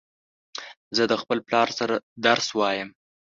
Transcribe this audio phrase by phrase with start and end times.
[0.95, 1.95] زه د خپل پلار سره
[2.25, 2.89] درس وایم